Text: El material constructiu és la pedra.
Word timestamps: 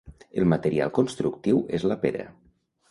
El 0.43 0.47
material 0.53 0.93
constructiu 0.97 1.63
és 1.81 1.87
la 1.93 2.01
pedra. 2.09 2.29